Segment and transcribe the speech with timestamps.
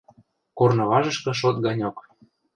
[0.57, 1.97] Корныважышкы шот ганьок.